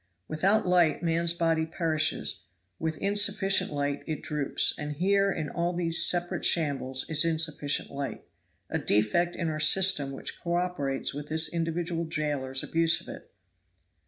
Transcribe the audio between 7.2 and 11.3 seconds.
insufficient light, a defect in our system which co operates with